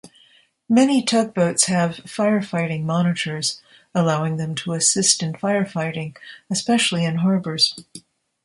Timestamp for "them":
4.37-4.55